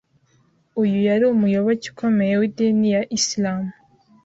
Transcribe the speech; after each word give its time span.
uyu 0.81 0.97
yari 1.07 1.23
umuyoboke 1.33 1.85
ukomeye 1.93 2.33
w’idini 2.39 2.87
ya 2.95 3.01
islam 3.17 3.61